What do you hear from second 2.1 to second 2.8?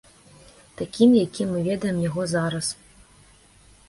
зараз.